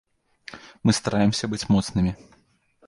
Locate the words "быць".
1.53-1.63